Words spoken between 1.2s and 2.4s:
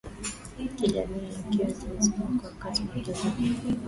ya kiutu uzima